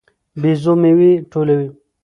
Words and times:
بيزو 0.41 0.73
میوې 0.81 1.11
ټولوي. 1.31 1.67